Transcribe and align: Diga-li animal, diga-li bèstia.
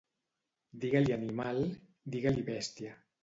Diga-li 0.85 1.13
animal, 1.17 1.61
diga-li 2.15 2.45
bèstia. 2.51 2.97